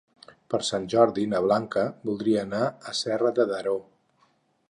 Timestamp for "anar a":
2.47-2.97